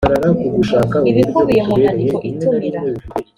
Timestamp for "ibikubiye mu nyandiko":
1.11-2.15